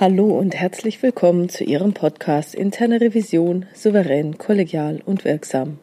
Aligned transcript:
Hallo 0.00 0.38
und 0.38 0.54
herzlich 0.54 1.02
willkommen 1.02 1.48
zu 1.48 1.64
Ihrem 1.64 1.92
Podcast 1.92 2.54
Interne 2.54 3.00
Revision 3.00 3.66
souverän, 3.74 4.38
kollegial 4.38 5.02
und 5.04 5.24
wirksam. 5.24 5.80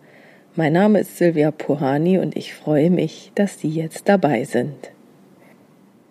Mein 0.56 0.72
Name 0.72 1.02
ist 1.02 1.18
Silvia 1.18 1.52
Puhani 1.52 2.18
und 2.20 2.38
ich 2.38 2.54
freue 2.54 2.90
mich, 2.90 3.34
dass 3.36 3.60
Sie 3.60 3.68
jetzt 3.68 4.08
dabei 4.08 4.46
sind. 4.46 4.94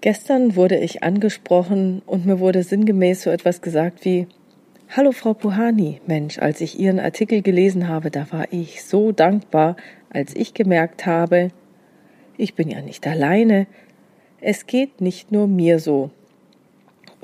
Gestern 0.03 0.55
wurde 0.55 0.77
ich 0.77 1.03
angesprochen 1.03 2.03
und 2.05 2.27
mir 2.27 2.41
wurde 2.41 2.63
sinngemäß 2.63 3.23
so 3.23 3.31
etwas 3.31 3.63
gesagt 3.63 4.05
wie 4.05 4.27
Hallo 4.91 5.13
Frau 5.13 5.33
Puhani, 5.33 6.03
Mensch, 6.07 6.39
als 6.39 6.61
ich 6.61 6.79
Ihren 6.79 7.01
Artikel 7.01 7.41
gelesen 7.41 7.89
habe, 7.89 8.11
da 8.11 8.31
war 8.31 8.49
ich 8.51 8.85
so 8.85 9.13
dankbar, 9.13 9.77
als 10.11 10.37
ich 10.37 10.53
gemerkt 10.53 11.07
habe, 11.07 11.49
ich 12.37 12.55
bin 12.55 12.69
ja 12.69 12.83
nicht 12.83 13.07
alleine, 13.07 13.67
es 14.43 14.67
geht 14.67 15.01
nicht 15.01 15.33
nur 15.33 15.49
mir 15.49 15.79
so, 15.79 16.11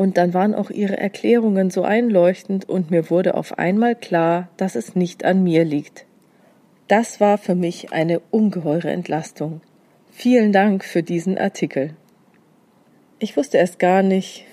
und 0.00 0.16
dann 0.16 0.32
waren 0.32 0.54
auch 0.54 0.70
ihre 0.70 0.96
Erklärungen 0.96 1.68
so 1.68 1.82
einleuchtend 1.82 2.66
und 2.66 2.90
mir 2.90 3.10
wurde 3.10 3.34
auf 3.34 3.58
einmal 3.58 3.94
klar, 3.94 4.48
dass 4.56 4.74
es 4.74 4.96
nicht 4.96 5.26
an 5.26 5.44
mir 5.44 5.62
liegt. 5.62 6.06
Das 6.88 7.20
war 7.20 7.36
für 7.36 7.54
mich 7.54 7.92
eine 7.92 8.20
ungeheure 8.30 8.88
Entlastung. 8.88 9.60
Vielen 10.10 10.52
Dank 10.52 10.86
für 10.86 11.02
diesen 11.02 11.36
Artikel. 11.36 11.90
Ich 13.18 13.36
wusste 13.36 13.58
erst 13.58 13.78
gar 13.78 14.02
nicht, 14.02 14.46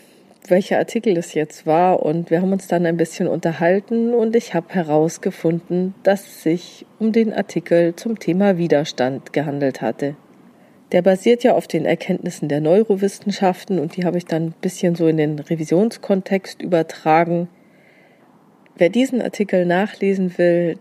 welcher 0.50 0.80
Artikel 0.80 1.16
es 1.16 1.34
jetzt 1.34 1.66
war 1.66 2.03
und 2.03 2.30
wir 2.30 2.42
haben 2.42 2.52
uns 2.52 2.68
dann 2.68 2.86
ein 2.86 2.98
bisschen 2.98 3.30
unterhalten 3.30 4.14
und 4.14 4.36
ich 4.36 4.53
habe 4.53 4.73
herausgefunden, 4.73 5.95
dass 6.03 6.28
es 6.28 6.44
sich 6.44 6.86
um 7.00 7.14
den 7.14 7.31
Artikel 7.34 7.95
zum 7.95 8.20
Thema 8.20 8.58
Widerstand 8.58 9.31
gehandelt 9.31 9.81
hatte. 9.81 10.18
Der 10.92 11.02
basiert 11.02 11.44
ja 11.44 11.54
auf 11.54 11.68
den 11.68 11.86
Erkenntnissen 11.86 12.48
der 12.48 12.62
Neurowissenschaften 12.62 13.78
und 13.80 13.98
die 13.98 14.06
habe 14.06 14.18
ich 14.18 14.26
dann 14.26 14.48
ein 14.48 14.54
bisschen 14.62 14.96
so 14.96 15.08
in 15.08 15.18
den 15.18 15.40
Revisionskontext 15.40 16.62
übertragen. 16.62 17.50
Wer 18.78 18.90
diesen 18.90 19.22
Artikel 19.22 19.66
nachlesen 19.66 20.38
will, 20.38 20.78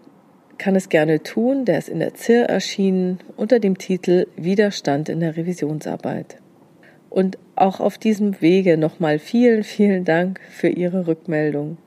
kann 0.59 0.77
es 0.77 0.89
gerne 0.89 1.23
tun. 1.23 1.65
Der 1.65 1.79
ist 1.79 1.89
in 1.89 1.99
der 1.99 2.15
ZIR 2.15 2.45
erschienen 2.45 3.19
unter 3.37 3.59
dem 3.59 3.79
Titel 3.79 4.27
Widerstand 4.37 5.09
in 5.09 5.21
der 5.21 5.37
Revisionsarbeit. 5.37 6.37
Und 7.11 7.39
auch 7.57 7.81
auf 7.81 7.99
diesem 7.99 8.41
Wege 8.41 8.77
nochmal 8.77 9.19
vielen, 9.19 9.65
vielen 9.65 10.05
Dank 10.05 10.41
für 10.51 10.69
Ihre 10.69 11.07
Rückmeldung. 11.07 11.79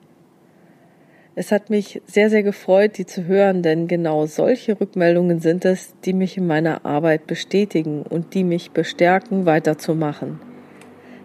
Es 1.40 1.54
hat 1.54 1.70
mich 1.70 2.02
sehr, 2.06 2.30
sehr 2.30 2.44
gefreut, 2.44 2.98
die 2.98 3.06
zu 3.06 3.24
hören, 3.24 3.62
denn 3.62 3.88
genau 3.88 4.26
solche 4.26 4.78
Rückmeldungen 4.78 5.40
sind 5.40 5.64
es, 5.64 5.94
die 6.04 6.12
mich 6.12 6.36
in 6.36 6.46
meiner 6.46 6.86
Arbeit 6.86 7.28
bestätigen 7.28 8.02
und 8.02 8.34
die 8.34 8.44
mich 8.44 8.72
bestärken, 8.72 9.46
weiterzumachen. 9.46 10.42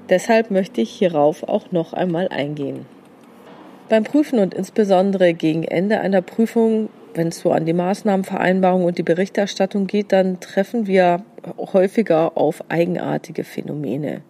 Deshalb 0.09 0.53
möchte 0.53 0.81
ich 0.83 0.91
hierauf 0.91 1.43
auch 1.43 1.73
noch 1.73 1.95
einmal 1.95 2.29
eingehen. 2.29 2.87
Beim 3.89 4.05
Prüfen 4.05 4.39
und 4.39 4.55
insbesondere 4.55 5.35
gegen 5.35 5.65
Ende 5.65 5.99
einer 5.99 6.23
Prüfung, 6.23 6.91
wenn 7.15 7.27
es 7.27 7.41
so 7.41 7.51
an 7.51 7.67
die 7.67 7.73
Maßnahmenvereinbarung 7.73 8.85
und 8.85 8.99
die 8.99 9.03
Berichterstattung 9.03 9.89
geht, 9.89 10.13
dann 10.13 10.39
treffen 10.39 10.87
wir 10.87 11.25
häufiger 11.59 12.39
auf 12.39 12.63
eigenartige 12.69 13.43
Phänomene. 13.43 14.21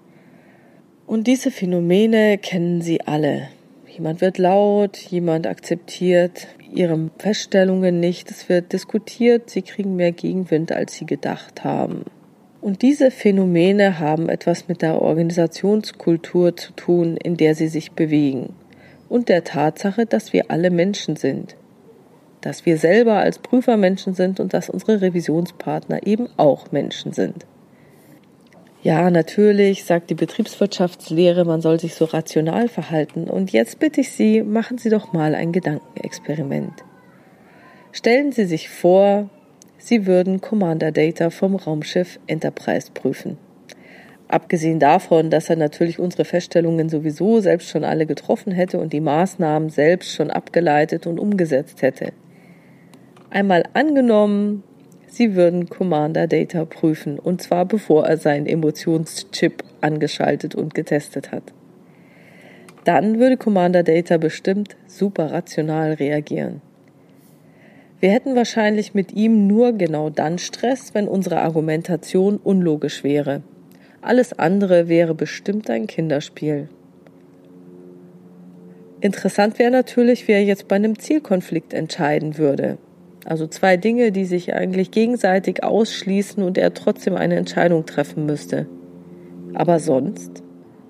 Und 1.06 1.26
diese 1.26 1.50
Phänomene 1.50 2.38
kennen 2.38 2.80
Sie 2.80 3.02
alle. 3.02 3.48
Jemand 3.94 4.20
wird 4.20 4.38
laut, 4.38 4.96
jemand 4.96 5.46
akzeptiert 5.46 6.48
ihre 6.72 7.10
Feststellungen 7.16 8.00
nicht, 8.00 8.28
es 8.28 8.48
wird 8.48 8.72
diskutiert, 8.72 9.50
sie 9.50 9.62
kriegen 9.62 9.94
mehr 9.94 10.10
Gegenwind, 10.10 10.72
als 10.72 10.94
sie 10.94 11.06
gedacht 11.06 11.62
haben. 11.62 12.04
Und 12.60 12.82
diese 12.82 13.12
Phänomene 13.12 14.00
haben 14.00 14.28
etwas 14.28 14.66
mit 14.66 14.82
der 14.82 15.00
Organisationskultur 15.00 16.56
zu 16.56 16.72
tun, 16.72 17.16
in 17.16 17.36
der 17.36 17.54
sie 17.54 17.68
sich 17.68 17.92
bewegen. 17.92 18.54
Und 19.08 19.28
der 19.28 19.44
Tatsache, 19.44 20.06
dass 20.06 20.32
wir 20.32 20.50
alle 20.50 20.72
Menschen 20.72 21.14
sind. 21.14 21.54
Dass 22.40 22.66
wir 22.66 22.78
selber 22.78 23.18
als 23.18 23.38
Prüfer 23.38 23.76
Menschen 23.76 24.14
sind 24.14 24.40
und 24.40 24.54
dass 24.54 24.70
unsere 24.70 25.02
Revisionspartner 25.02 26.04
eben 26.04 26.28
auch 26.36 26.72
Menschen 26.72 27.12
sind. 27.12 27.46
Ja, 28.84 29.08
natürlich, 29.08 29.84
sagt 29.84 30.10
die 30.10 30.14
Betriebswirtschaftslehre, 30.14 31.46
man 31.46 31.62
soll 31.62 31.80
sich 31.80 31.94
so 31.94 32.04
rational 32.04 32.68
verhalten. 32.68 33.30
Und 33.30 33.50
jetzt 33.50 33.78
bitte 33.78 34.02
ich 34.02 34.10
Sie, 34.10 34.42
machen 34.42 34.76
Sie 34.76 34.90
doch 34.90 35.14
mal 35.14 35.34
ein 35.34 35.52
Gedankenexperiment. 35.52 36.84
Stellen 37.92 38.30
Sie 38.30 38.44
sich 38.44 38.68
vor, 38.68 39.30
Sie 39.78 40.04
würden 40.04 40.42
Commander 40.42 40.92
Data 40.92 41.30
vom 41.30 41.56
Raumschiff 41.56 42.20
Enterprise 42.26 42.90
prüfen. 42.92 43.38
Abgesehen 44.28 44.80
davon, 44.80 45.30
dass 45.30 45.48
er 45.48 45.56
natürlich 45.56 45.98
unsere 45.98 46.26
Feststellungen 46.26 46.90
sowieso 46.90 47.40
selbst 47.40 47.70
schon 47.70 47.84
alle 47.84 48.04
getroffen 48.04 48.52
hätte 48.52 48.78
und 48.78 48.92
die 48.92 49.00
Maßnahmen 49.00 49.70
selbst 49.70 50.12
schon 50.12 50.30
abgeleitet 50.30 51.06
und 51.06 51.18
umgesetzt 51.18 51.80
hätte. 51.80 52.12
Einmal 53.30 53.64
angenommen, 53.72 54.62
Sie 55.16 55.36
würden 55.36 55.68
Commander 55.68 56.26
Data 56.26 56.64
prüfen, 56.64 57.20
und 57.20 57.40
zwar 57.40 57.66
bevor 57.66 58.04
er 58.04 58.16
seinen 58.16 58.46
Emotionschip 58.46 59.62
angeschaltet 59.80 60.56
und 60.56 60.74
getestet 60.74 61.30
hat. 61.30 61.44
Dann 62.82 63.20
würde 63.20 63.36
Commander 63.36 63.84
Data 63.84 64.16
bestimmt 64.16 64.74
super 64.88 65.30
rational 65.30 65.92
reagieren. 65.92 66.62
Wir 68.00 68.10
hätten 68.10 68.34
wahrscheinlich 68.34 68.92
mit 68.94 69.12
ihm 69.12 69.46
nur 69.46 69.74
genau 69.74 70.10
dann 70.10 70.38
Stress, 70.38 70.94
wenn 70.94 71.06
unsere 71.06 71.42
Argumentation 71.42 72.38
unlogisch 72.38 73.04
wäre. 73.04 73.44
Alles 74.02 74.36
andere 74.36 74.88
wäre 74.88 75.14
bestimmt 75.14 75.70
ein 75.70 75.86
Kinderspiel. 75.86 76.68
Interessant 79.00 79.60
wäre 79.60 79.70
natürlich, 79.70 80.26
wie 80.26 80.32
er 80.32 80.42
jetzt 80.42 80.66
bei 80.66 80.74
einem 80.74 80.98
Zielkonflikt 80.98 81.72
entscheiden 81.72 82.36
würde. 82.36 82.78
Also 83.24 83.46
zwei 83.46 83.76
Dinge, 83.76 84.12
die 84.12 84.26
sich 84.26 84.54
eigentlich 84.54 84.90
gegenseitig 84.90 85.64
ausschließen 85.64 86.42
und 86.42 86.58
er 86.58 86.74
trotzdem 86.74 87.16
eine 87.16 87.36
Entscheidung 87.36 87.86
treffen 87.86 88.26
müsste. 88.26 88.66
Aber 89.54 89.78
sonst? 89.78 90.42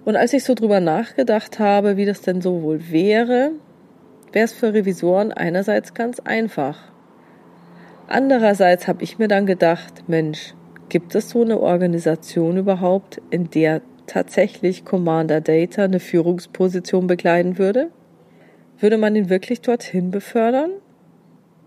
Und 0.05 0.17
als 0.17 0.33
ich 0.33 0.45
so 0.45 0.55
drüber 0.55 0.81
nachgedacht 0.81 1.59
habe, 1.59 1.97
wie 1.97 2.06
das 2.06 2.21
denn 2.21 2.41
so 2.41 2.62
wohl 2.62 2.91
wäre, 2.91 3.53
wäre 4.33 4.45
es 4.45 4.53
für 4.53 4.75
Revisoren 4.75 5.33
einerseits 5.33 5.95
ganz 5.95 6.21
einfach. 6.21 6.78
Andererseits 8.06 8.87
habe 8.89 9.03
ich 9.03 9.19
mir 9.19 9.28
dann 9.28 9.47
gedacht, 9.47 10.05
Mensch, 10.09 10.55
gibt 10.89 11.15
es 11.15 11.31
so 11.31 11.43
eine 11.43 11.61
Organisation 11.61 12.59
überhaupt, 12.59 13.22
in 13.31 13.49
der 13.51 13.81
tatsächlich 14.06 14.84
Commander 14.84 15.41
Data 15.41 15.84
eine 15.84 16.01
Führungsposition 16.01 17.06
bekleiden 17.06 17.59
würde? 17.59 17.91
Würde 18.78 18.99
man 18.99 19.16
ihn 19.16 19.31
wirklich 19.31 19.62
dorthin 19.62 20.11
befördern? 20.11 20.71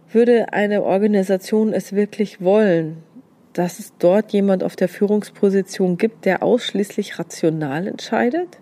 Würde 0.10 0.54
eine 0.54 0.84
Organisation 0.84 1.74
es 1.74 1.92
wirklich 1.92 2.40
wollen, 2.40 3.04
dass 3.52 3.80
es 3.80 3.92
dort 4.00 4.32
jemand 4.32 4.64
auf 4.64 4.78
der 4.78 4.88
Führungsposition 4.88 5.98
gibt, 5.98 6.24
der 6.24 6.44
ausschließlich 6.44 7.20
rational 7.20 7.88
entscheidet? 7.88 8.60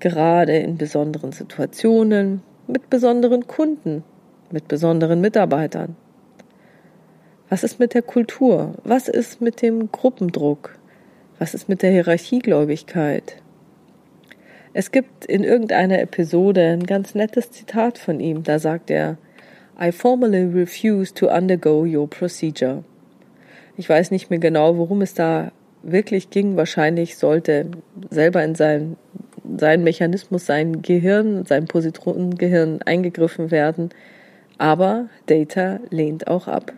Gerade 0.00 0.56
in 0.56 0.76
besonderen 0.76 1.30
Situationen, 1.30 2.42
mit 2.66 2.90
besonderen 2.90 3.46
Kunden, 3.46 4.02
mit 4.50 4.66
besonderen 4.66 5.20
Mitarbeitern. 5.20 5.94
Was 7.48 7.62
ist 7.62 7.78
mit 7.78 7.94
der 7.94 8.02
Kultur? 8.02 8.74
Was 8.82 9.06
ist 9.06 9.40
mit 9.40 9.62
dem 9.62 9.92
Gruppendruck? 9.92 10.78
Was 11.38 11.54
ist 11.54 11.68
mit 11.68 11.82
der 11.82 11.92
Hierarchiegläubigkeit? 11.92 13.36
Es 14.72 14.90
gibt 14.90 15.24
in 15.26 15.44
irgendeiner 15.44 16.00
Episode 16.00 16.66
ein 16.66 16.84
ganz 16.84 17.14
nettes 17.14 17.52
Zitat 17.52 17.98
von 17.98 18.18
ihm, 18.18 18.42
da 18.42 18.58
sagt 18.58 18.90
er, 18.90 19.16
I 19.80 19.92
formally 19.92 20.44
refuse 20.44 21.12
to 21.14 21.28
undergo 21.28 21.84
your 21.84 22.08
procedure. 22.08 22.82
Ich 23.76 23.88
weiß 23.88 24.10
nicht 24.10 24.28
mehr 24.28 24.40
genau, 24.40 24.76
worum 24.76 25.02
es 25.02 25.14
da 25.14 25.52
wirklich 25.84 26.30
ging. 26.30 26.56
Wahrscheinlich 26.56 27.16
sollte 27.16 27.66
selber 28.10 28.42
in 28.42 28.56
sein, 28.56 28.96
sein 29.56 29.84
Mechanismus, 29.84 30.46
sein 30.46 30.82
Gehirn, 30.82 31.44
sein 31.46 31.66
Positronengehirn 31.66 32.82
eingegriffen 32.82 33.52
werden. 33.52 33.90
Aber 34.58 35.08
Data 35.26 35.78
lehnt 35.90 36.26
auch 36.26 36.48
ab. 36.48 36.72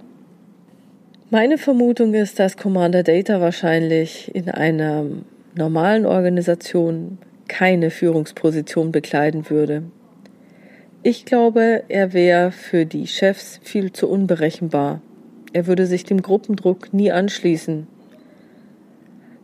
Meine 1.31 1.57
Vermutung 1.57 2.13
ist, 2.13 2.39
dass 2.39 2.59
Commander 2.59 3.03
Data 3.03 3.41
wahrscheinlich 3.41 4.35
in 4.35 4.51
einer 4.51 5.07
normalen 5.55 6.05
Organisation 6.05 7.19
keine 7.49 7.91
Führungsposition 7.91 8.93
bekleiden 8.93 9.49
würde. 9.49 9.85
Ich 11.03 11.25
glaube, 11.25 11.85
er 11.89 12.13
wäre 12.13 12.53
für 12.53 12.85
die 12.85 13.07
Chefs 13.07 13.59
viel 13.63 13.91
zu 13.91 14.07
unberechenbar. 14.07 15.01
Er 15.55 15.67
würde 15.67 15.87
sich 15.87 16.05
dem 16.05 16.21
Gruppendruck 16.21 16.93
nie 16.93 17.11
anschließen. 17.11 17.87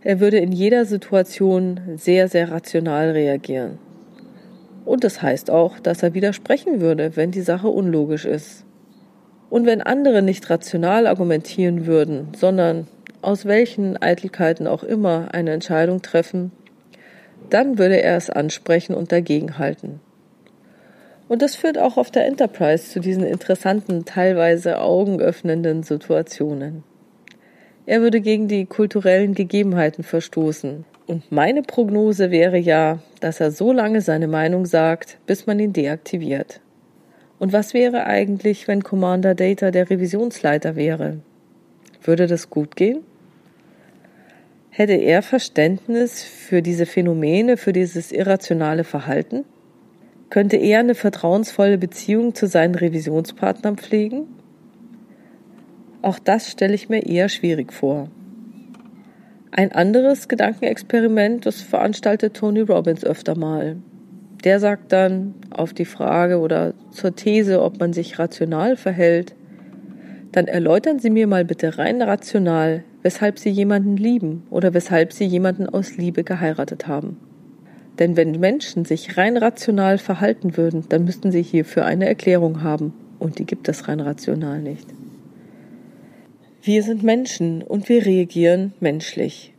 Er 0.03 0.21
würde 0.21 0.37
in 0.37 0.53
jeder 0.53 0.85
Situation 0.85 1.81
sehr, 1.97 2.29
sehr 2.29 2.51
rational 2.51 3.13
reagieren. 3.13 3.79
Und 4.85 5.03
das 5.03 5.23
heißt 5.23 5.51
auch, 5.51 5.81
dass 5.81 6.03
er 6.03 6.13
widersprechen 6.13 6.83
würde, 6.83 7.17
wenn 7.17 7.31
die 7.31 7.41
Sache 7.41 7.69
unlogisch 7.69 8.27
ist. 8.27 8.67
Und 9.49 9.65
wenn 9.65 9.81
andere 9.81 10.21
nicht 10.21 10.51
rational 10.51 11.07
argumentieren 11.07 11.87
würden, 11.87 12.29
sondern 12.37 12.87
aus 13.23 13.47
welchen 13.47 13.97
Eitelkeiten 13.97 14.67
auch 14.67 14.85
immer 14.85 15.29
eine 15.33 15.53
Entscheidung 15.53 16.03
treffen, 16.03 16.53
dann 17.49 17.79
würde 17.79 18.03
er 18.03 18.19
es 18.19 18.29
ansprechen 18.29 18.95
und 18.95 19.11
dagegenhalten. 19.11 20.01
Und 21.29 21.43
das 21.43 21.57
führt 21.57 21.79
auch 21.79 21.97
auf 21.97 22.11
der 22.11 22.27
Enterprise 22.27 22.89
zu 22.89 23.01
diesen 23.01 23.25
interessanten, 23.25 24.05
teilweise 24.05 24.79
augenöffnenden 24.81 25.83
Situationen. 25.83 26.85
Er 27.85 28.01
würde 28.01 28.21
gegen 28.21 28.49
die 28.49 28.67
kulturellen 28.67 29.35
Gegebenheiten 29.35 30.05
verstoßen. 30.05 30.85
Und 31.07 31.31
meine 31.31 31.63
Prognose 31.63 32.31
wäre 32.31 32.59
ja, 32.59 32.99
dass 33.21 33.41
er 33.41 33.53
so 33.53 33.73
lange 33.73 34.01
seine 34.01 34.27
Meinung 34.27 34.67
sagt, 34.67 35.19
bis 35.27 35.47
man 35.47 35.61
ihn 35.61 35.73
deaktiviert. 35.73 36.61
Und 37.39 37.53
was 37.53 37.75
wäre 37.75 38.07
eigentlich, 38.07 38.67
wenn 38.67 38.83
Commander 38.83 39.35
Data 39.35 39.71
der 39.71 39.89
Revisionsleiter 39.89 40.75
wäre? 40.75 41.19
Würde 42.03 42.27
das 42.27 42.51
gut 42.51 42.77
gehen? 42.77 43.01
Hätte 44.71 44.95
er 44.95 45.23
Verständnis 45.23 46.23
für 46.23 46.63
diese 46.63 46.87
Phänomene, 46.87 47.57
für 47.57 47.73
dieses 47.73 48.11
irrationale 48.11 48.85
Verhalten? 48.85 49.45
Könnte 50.29 50.57
er 50.57 50.81
eine 50.81 50.95
vertrauensvolle 50.95 51.79
Beziehung 51.79 52.35
zu 52.35 52.47
seinen 52.47 52.75
Revisionspartnern 52.75 53.77
pflegen? 53.77 54.27
Auch 56.03 56.19
das 56.19 56.51
stelle 56.51 56.75
ich 56.75 56.89
mir 56.89 57.07
eher 57.07 57.29
schwierig 57.29 57.73
vor. 57.73 58.09
Ein 59.53 59.73
anderes 59.73 60.29
Gedankenexperiment, 60.29 61.47
das 61.47 61.63
veranstaltet 61.63 62.35
Tony 62.35 62.61
Robbins 62.61 63.05
öfter 63.05 63.37
mal. 63.37 63.77
Der 64.45 64.61
sagt 64.61 64.93
dann 64.93 65.35
auf 65.51 65.73
die 65.73 65.85
Frage 65.85 66.39
oder 66.39 66.75
zur 66.91 67.15
These, 67.15 67.63
ob 67.63 67.81
man 67.81 67.93
sich 67.93 68.19
rational 68.19 68.77
verhält, 68.77 69.35
dann 70.33 70.47
erläutern 70.47 70.99
Sie 70.99 71.09
mir 71.09 71.27
mal 71.27 71.45
bitte 71.45 71.79
rein 71.79 72.03
rational, 72.03 72.85
weshalb 73.03 73.39
Sie 73.39 73.49
jemanden 73.49 73.97
lieben 73.97 74.47
oder 74.51 74.75
weshalb 74.75 75.13
Sie 75.13 75.25
jemanden 75.25 75.67
aus 75.67 75.97
Liebe 75.97 76.25
geheiratet 76.25 76.87
haben. 76.87 77.17
Denn 77.99 78.17
wenn 78.17 78.33
Menschen 78.33 78.85
sich 78.85 79.17
rein 79.17 79.37
rational 79.37 79.99
verhalten 79.99 80.57
würden, 80.57 80.85
dann 80.89 81.05
müssten 81.05 81.31
sie 81.33 81.43
hierfür 81.43 81.85
eine 81.85 82.07
Erklärung 82.07 82.63
haben. 82.63 82.93
Und 83.19 83.39
die 83.39 83.47
gibt 83.47 83.69
es 83.69 83.89
rein 83.89 84.01
rational 84.01 84.61
nicht. 84.61 84.87
Wir 86.63 86.83
sind 86.83 87.03
Menschen 87.03 87.63
und 87.63 87.89
wir 87.89 88.05
reagieren 88.05 88.75
menschlich. 88.81 89.55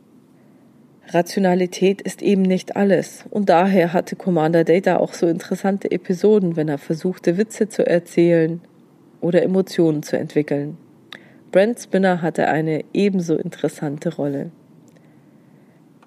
Rationalität 1.08 2.02
ist 2.02 2.20
eben 2.20 2.42
nicht 2.42 2.76
alles. 2.76 3.24
Und 3.30 3.48
daher 3.48 3.94
hatte 3.94 4.14
Commander 4.14 4.64
Data 4.64 4.98
auch 4.98 5.14
so 5.14 5.26
interessante 5.26 5.90
Episoden, 5.90 6.56
wenn 6.56 6.68
er 6.68 6.78
versuchte, 6.78 7.38
Witze 7.38 7.68
zu 7.68 7.86
erzählen 7.86 8.60
oder 9.20 9.42
Emotionen 9.42 10.02
zu 10.02 10.18
entwickeln. 10.18 10.76
Brent 11.50 11.80
Spinner 11.80 12.20
hatte 12.20 12.48
eine 12.48 12.84
ebenso 12.92 13.36
interessante 13.36 14.14
Rolle. 14.14 14.50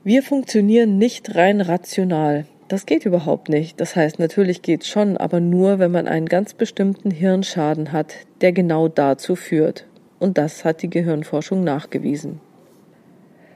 Wir 0.04 0.24
funktionieren 0.24 0.98
nicht 0.98 1.36
rein 1.36 1.62
rational. 1.62 2.46
Das 2.68 2.88
geht 2.88 3.06
überhaupt 3.06 3.50
nicht. 3.50 3.80
Das 3.80 3.96
heißt, 3.96 4.18
natürlich 4.18 4.64
geht 4.64 4.84
schon, 4.84 5.16
aber 5.16 5.40
nur, 5.40 5.78
wenn 5.78 5.92
man 5.92 6.08
einen 6.08 6.26
ganz 6.26 6.56
bestimmten 6.56 7.12
Hirnschaden 7.12 7.92
hat, 7.92 8.16
der 8.42 8.52
genau 8.52 8.88
dazu 8.88 9.36
führt. 9.36 9.86
Und 10.18 10.40
das 10.40 10.66
hat 10.66 10.82
die 10.82 10.90
Gehirnforschung 10.90 11.64
nachgewiesen. 11.64 12.40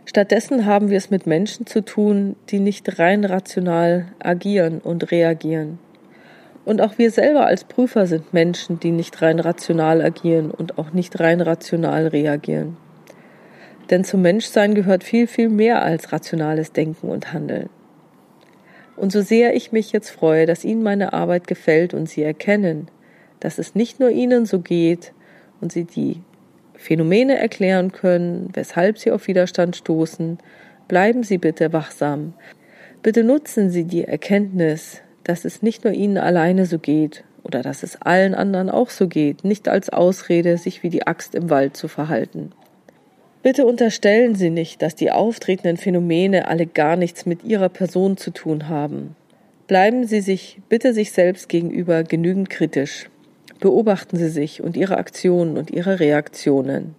Stattdessen 0.05 0.67
haben 0.67 0.91
wir 0.91 0.99
es 0.99 1.09
mit 1.09 1.25
Menschen 1.25 1.65
zu 1.65 1.83
tun, 1.83 2.35
die 2.49 2.59
nicht 2.59 2.99
rein 2.99 3.25
rational 3.25 4.05
agieren 4.19 4.81
und 4.81 5.09
reagieren. 5.09 5.79
Und 6.63 6.79
auch 6.79 6.99
wir 6.99 7.09
selber 7.09 7.47
als 7.47 7.63
Prüfer 7.63 8.05
sind 8.05 8.35
Menschen, 8.35 8.79
die 8.79 8.91
nicht 8.91 9.19
rein 9.23 9.39
rational 9.39 9.99
agieren 10.03 10.51
und 10.51 10.77
auch 10.77 10.93
nicht 10.93 11.19
rein 11.19 11.41
rational 11.41 12.05
reagieren. 12.05 12.77
Denn 13.89 14.03
zum 14.03 14.21
Menschsein 14.21 14.73
gehört 14.73 15.03
viel, 15.03 15.27
viel 15.27 15.49
mehr 15.49 15.81
als 15.81 16.11
rationales 16.11 16.71
Denken 16.71 17.09
und 17.09 17.33
Handeln. 17.33 17.69
Und 18.95 19.11
so 19.11 19.21
sehr 19.21 19.55
ich 19.55 19.71
mich 19.71 19.91
jetzt 19.91 20.09
freue, 20.09 20.45
dass 20.45 20.63
Ihnen 20.63 20.81
meine 20.81 21.13
Arbeit 21.13 21.47
gefällt 21.47 21.93
und 21.93 22.09
Sie 22.09 22.23
erkennen, 22.23 22.87
dass 23.39 23.59
es 23.59 23.75
nicht 23.75 23.99
nur 23.99 24.09
Ihnen 24.09 24.45
so 24.45 24.59
geht 24.59 25.13
und 25.61 25.71
Sie 25.71 25.83
die 25.83 26.21
Phänomene 26.73 27.37
erklären 27.37 27.91
können, 27.91 28.49
weshalb 28.53 28.97
Sie 28.97 29.11
auf 29.11 29.27
Widerstand 29.27 29.75
stoßen, 29.75 30.39
bleiben 30.87 31.23
Sie 31.23 31.37
bitte 31.37 31.73
wachsam. 31.73 32.33
Bitte 33.03 33.23
nutzen 33.23 33.69
Sie 33.69 33.83
die 33.83 34.03
Erkenntnis, 34.03 35.01
dass 35.23 35.45
es 35.45 35.61
nicht 35.61 35.83
nur 35.83 35.93
Ihnen 35.93 36.17
alleine 36.17 36.65
so 36.65 36.79
geht 36.79 37.23
oder 37.43 37.61
dass 37.61 37.83
es 37.83 38.01
allen 38.01 38.33
anderen 38.33 38.69
auch 38.69 38.89
so 38.89 39.07
geht, 39.07 39.43
nicht 39.43 39.67
als 39.67 39.89
Ausrede, 39.89 40.57
sich 40.57 40.83
wie 40.83 40.89
die 40.89 41.05
Axt 41.05 41.35
im 41.35 41.49
Wald 41.49 41.77
zu 41.77 41.87
verhalten. 41.87 42.51
Bitte 43.45 43.67
unterstellen 43.67 44.33
Sie 44.33 44.49
nicht, 44.49 44.81
dass 44.81 44.95
die 44.95 45.11
auftretenden 45.11 45.77
Phänomene 45.77 46.47
alle 46.47 46.65
gar 46.65 46.95
nichts 46.95 47.27
mit 47.27 47.43
Ihrer 47.43 47.69
Person 47.69 48.17
zu 48.17 48.31
tun 48.31 48.69
haben. 48.69 49.15
Bleiben 49.67 50.07
Sie 50.07 50.21
sich 50.21 50.59
bitte 50.67 50.95
sich 50.95 51.11
selbst 51.11 51.47
gegenüber 51.47 52.01
genügend 52.01 52.49
kritisch. 52.49 53.07
Beobachten 53.59 54.17
Sie 54.17 54.29
sich 54.29 54.63
und 54.63 54.75
Ihre 54.75 54.97
Aktionen 54.97 55.57
und 55.57 55.69
Ihre 55.69 55.99
Reaktionen. 55.99 56.95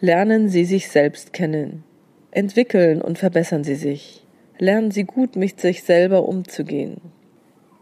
Lernen 0.00 0.48
Sie 0.48 0.64
sich 0.64 0.88
selbst 0.88 1.32
kennen. 1.32 1.84
Entwickeln 2.32 3.00
und 3.00 3.18
verbessern 3.18 3.62
Sie 3.62 3.76
sich. 3.76 4.26
Lernen 4.58 4.90
Sie 4.90 5.04
gut 5.04 5.36
mit 5.36 5.60
sich 5.60 5.84
selber 5.84 6.26
umzugehen. 6.26 6.96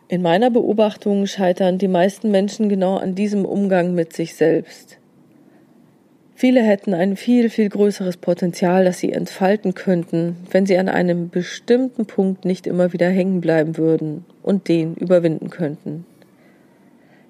In 0.09 0.21
meiner 0.21 0.51
Beobachtung 0.51 1.25
scheitern 1.25 1.79
die 1.79 1.89
meisten 1.89 2.31
Menschen 2.31 2.69
genau 2.69 2.99
an 2.99 3.15
diesem 3.15 3.47
Umgang 3.47 3.95
mit 3.95 4.13
sich 4.13 4.35
selbst. 4.35 4.99
Viele 6.43 6.65
hätten 6.65 6.93
ein 6.93 7.15
viel, 7.15 7.51
viel 7.51 7.69
größeres 7.69 8.17
Potenzial, 8.17 8.85
das 8.85 8.99
sie 8.99 9.13
entfalten 9.13 9.75
könnten, 9.75 10.39
wenn 10.51 10.67
sie 10.67 10.77
an 10.77 10.89
einem 10.89 11.31
bestimmten 11.31 12.05
Punkt 12.05 12.45
nicht 12.45 12.67
immer 12.67 12.93
wieder 12.93 13.09
hängen 13.09 13.41
bleiben 13.41 13.77
würden 13.77 14.25
und 14.43 14.67
den 14.67 14.97
überwinden 14.97 15.51
könnten. 15.51 16.05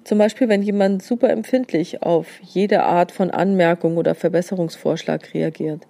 Zum 0.03 0.17
Beispiel, 0.17 0.49
wenn 0.49 0.63
jemand 0.63 1.03
super 1.03 1.29
empfindlich 1.29 2.01
auf 2.01 2.25
jede 2.41 2.81
Art 2.81 3.11
von 3.11 3.29
Anmerkung 3.29 3.97
oder 3.97 4.15
Verbesserungsvorschlag 4.15 5.31
reagiert. 5.35 5.81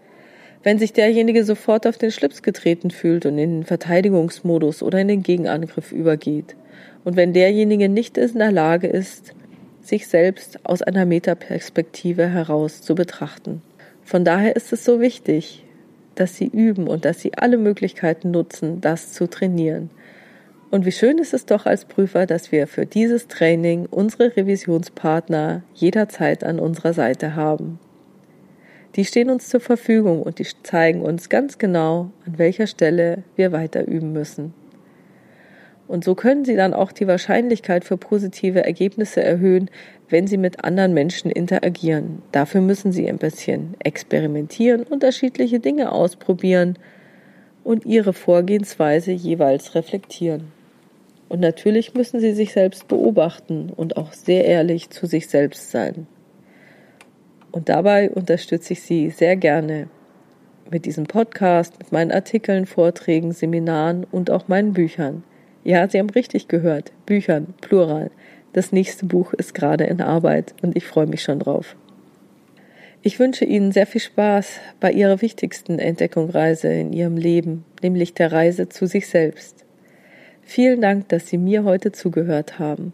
Wenn 0.62 0.78
sich 0.78 0.92
derjenige 0.92 1.46
sofort 1.46 1.88
auf 1.88 1.98
den 1.98 2.12
Schlips 2.12 2.42
getreten 2.42 2.92
fühlt 2.92 3.26
und 3.26 3.38
in 3.38 3.60
den 3.60 3.64
Verteidigungsmodus 3.64 4.84
oder 4.84 5.00
in 5.00 5.08
den 5.08 5.24
Gegenangriff 5.24 5.94
übergeht. 5.94 6.58
Und 7.06 7.16
wenn 7.16 7.32
derjenige 7.32 7.88
nicht 7.88 8.18
in 8.18 8.40
der 8.40 8.52
Lage 8.52 8.88
ist, 8.88 9.34
sich 9.84 10.08
selbst 10.08 10.66
aus 10.66 10.82
einer 10.82 11.06
Metaperspektive 11.06 12.28
heraus 12.28 12.82
zu 12.82 12.96
betrachten. 12.96 13.62
Von 14.04 14.26
daher 14.26 14.56
ist 14.56 14.74
es 14.74 14.84
so 14.84 15.00
wichtig, 15.00 15.64
dass 16.16 16.36
sie 16.36 16.48
üben 16.48 16.88
und 16.88 17.06
dass 17.06 17.20
sie 17.20 17.34
alle 17.36 17.58
Möglichkeiten 17.58 18.32
nutzen, 18.32 18.82
das 18.82 19.14
zu 19.14 19.30
trainieren. 19.30 19.90
Und 20.72 20.86
wie 20.86 20.92
schön 20.92 21.20
ist 21.20 21.34
es 21.34 21.46
doch 21.46 21.66
als 21.66 21.86
Prüfer, 21.86 22.26
dass 22.26 22.52
wir 22.52 22.66
für 22.66 22.86
dieses 22.86 23.28
Training 23.28 23.86
unsere 23.90 24.36
Revisionspartner 24.36 25.62
jederzeit 25.76 26.44
an 26.44 26.60
unserer 26.60 26.94
Seite 26.94 27.36
haben. 27.36 27.80
Die 28.96 29.06
stehen 29.06 29.30
uns 29.30 29.50
zur 29.50 29.60
Verfügung 29.60 30.22
und 30.22 30.40
die 30.40 30.48
zeigen 30.64 31.02
uns 31.02 31.30
ganz 31.30 31.58
genau, 31.58 32.12
an 32.26 32.38
welcher 32.38 32.68
Stelle 32.68 33.24
wir 33.36 33.52
weiter 33.52 33.88
üben 33.88 34.14
müssen. 34.14 34.54
Und 35.88 36.04
so 36.04 36.16
können 36.16 36.46
Sie 36.46 36.56
dann 36.56 36.74
auch 36.74 36.92
die 36.92 37.08
Wahrscheinlichkeit 37.08 37.84
für 37.84 37.98
positive 37.98 38.64
Ergebnisse 38.64 39.22
erhöhen, 39.22 39.70
wenn 40.10 40.28
Sie 40.28 40.38
mit 40.38 40.64
anderen 40.64 40.94
Menschen 40.94 41.30
interagieren. 41.30 42.22
Dafür 42.32 42.62
müssen 42.62 42.92
Sie 42.92 43.08
ein 43.08 43.18
bisschen 43.18 43.76
experimentieren, 43.80 44.84
unterschiedliche 44.84 45.60
Dinge 45.60 45.92
ausprobieren 45.92 46.78
und 47.64 47.86
Ihre 47.86 48.14
Vorgehensweise 48.14 49.12
jeweils 49.12 49.76
reflektieren. 49.76 50.52
Und 51.30 51.40
natürlich 51.40 51.94
müssen 51.96 52.20
Sie 52.20 52.34
sich 52.34 52.54
selbst 52.54 52.88
beobachten 52.88 53.72
und 53.76 53.98
auch 53.98 54.14
sehr 54.14 54.46
ehrlich 54.46 54.90
zu 54.90 55.08
sich 55.08 55.28
selbst 55.28 55.72
sein. 55.72 56.08
Und 57.52 57.70
dabei 57.70 58.10
unterstütze 58.10 58.74
ich 58.74 58.82
Sie 58.82 59.10
sehr 59.10 59.36
gerne 59.36 59.88
mit 60.72 60.86
diesem 60.86 61.06
Podcast, 61.06 61.78
mit 61.80 61.92
meinen 61.92 62.12
Artikeln, 62.12 62.66
Vorträgen, 62.66 63.32
Seminaren 63.32 64.06
und 64.12 64.32
auch 64.32 64.48
meinen 64.48 64.74
Büchern. 64.74 65.24
Ja, 65.64 65.88
Sie 65.88 66.00
haben 66.00 66.10
richtig 66.10 66.48
gehört. 66.48 66.92
Büchern, 67.06 67.54
Plural. 67.62 68.12
Das 68.52 68.72
nächste 68.72 69.06
Buch 69.06 69.34
ist 69.34 69.54
gerade 69.54 69.86
in 69.86 70.02
Arbeit 70.02 70.54
und 70.62 70.76
ich 70.76 70.86
freue 70.86 71.08
mich 71.08 71.24
schon 71.24 71.40
drauf. 71.40 71.76
Ich 73.02 73.20
wünsche 73.20 73.46
Ihnen 73.46 73.72
sehr 73.72 73.88
viel 73.88 74.02
Spaß 74.02 74.60
bei 74.80 74.92
Ihrer 74.92 75.22
wichtigsten 75.22 75.80
Entdeckungsreise 75.80 76.72
in 76.72 76.94
Ihrem 76.94 77.18
Leben, 77.18 77.66
nämlich 77.82 78.14
der 78.14 78.32
Reise 78.32 78.70
zu 78.70 78.86
sich 78.86 79.08
selbst. 79.08 79.66
Vielen 80.42 80.82
Dank, 80.82 81.10
dass 81.10 81.28
Sie 81.28 81.38
mir 81.38 81.64
heute 81.64 81.92
zugehört 81.92 82.60
haben. 82.60 82.94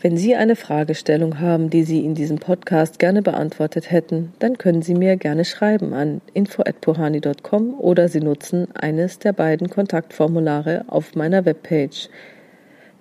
Wenn 0.00 0.16
Sie 0.16 0.34
eine 0.36 0.56
Fragestellung 0.56 1.40
haben, 1.40 1.70
die 1.70 1.82
Sie 1.82 2.04
in 2.04 2.14
diesem 2.14 2.38
Podcast 2.38 2.98
gerne 2.98 3.22
beantwortet 3.22 3.90
hätten, 3.90 4.32
dann 4.38 4.58
können 4.58 4.82
Sie 4.82 4.94
mir 4.94 5.16
gerne 5.16 5.44
schreiben 5.44 5.92
an 5.92 6.20
info@pohani.com 6.34 7.78
oder 7.78 8.08
Sie 8.08 8.20
nutzen 8.20 8.68
eines 8.74 9.18
der 9.18 9.32
beiden 9.32 9.70
Kontaktformulare 9.70 10.84
auf 10.88 11.14
meiner 11.14 11.44
Webpage 11.44 12.08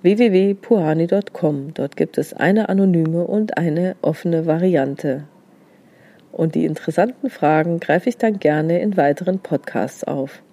www.puhani.com. 0.01 1.73
Dort 1.73 1.97
gibt 1.97 2.17
es 2.17 2.33
eine 2.33 2.69
anonyme 2.69 3.25
und 3.25 3.57
eine 3.57 3.95
offene 4.01 4.45
Variante. 4.45 5.25
Und 6.31 6.55
die 6.55 6.65
interessanten 6.65 7.29
Fragen 7.29 7.79
greife 7.79 8.09
ich 8.09 8.17
dann 8.17 8.39
gerne 8.39 8.79
in 8.79 8.95
weiteren 8.95 9.39
Podcasts 9.39 10.03
auf. 10.03 10.43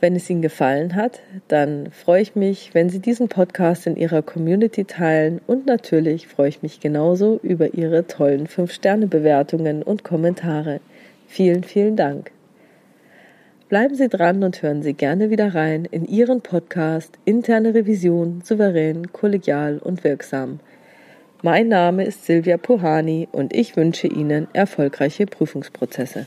Wenn 0.00 0.16
es 0.16 0.28
Ihnen 0.28 0.42
gefallen 0.42 0.94
hat, 0.96 1.20
dann 1.48 1.90
freue 1.90 2.20
ich 2.20 2.36
mich, 2.36 2.74
wenn 2.74 2.90
Sie 2.90 2.98
diesen 2.98 3.28
Podcast 3.28 3.86
in 3.86 3.96
Ihrer 3.96 4.22
Community 4.22 4.84
teilen 4.84 5.40
und 5.46 5.66
natürlich 5.66 6.26
freue 6.26 6.48
ich 6.48 6.62
mich 6.62 6.80
genauso 6.80 7.40
über 7.42 7.74
Ihre 7.74 8.06
tollen 8.06 8.46
5-Sterne-Bewertungen 8.46 9.82
und 9.82 10.04
Kommentare. 10.04 10.80
Vielen, 11.26 11.64
vielen 11.64 11.96
Dank. 11.96 12.32
Bleiben 13.68 13.94
Sie 13.94 14.08
dran 14.08 14.44
und 14.44 14.62
hören 14.62 14.82
Sie 14.82 14.92
gerne 14.92 15.30
wieder 15.30 15.54
rein 15.54 15.86
in 15.86 16.04
Ihren 16.04 16.42
Podcast 16.42 17.18
Interne 17.24 17.74
Revision 17.74 18.42
souverän, 18.44 19.10
kollegial 19.12 19.78
und 19.78 20.04
wirksam. 20.04 20.60
Mein 21.42 21.68
Name 21.68 22.04
ist 22.04 22.26
Silvia 22.26 22.56
Pohani 22.56 23.28
und 23.32 23.54
ich 23.54 23.76
wünsche 23.76 24.06
Ihnen 24.06 24.48
erfolgreiche 24.52 25.26
Prüfungsprozesse. 25.26 26.26